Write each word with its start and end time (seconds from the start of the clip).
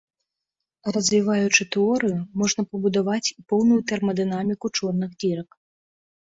Развіваючы 0.95 1.67
тэорыю, 1.75 2.17
можна 2.43 2.61
пабудаваць 2.73 3.29
і 3.37 3.47
поўную 3.53 3.79
тэрмадынаміку 3.95 4.75
чорных 4.77 5.11
дзірак. 5.21 5.49